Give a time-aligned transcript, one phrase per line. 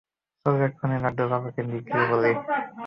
[0.45, 2.31] চল এক্ষুনি লাড্ডুর বাবাকে গিয়ে বলি।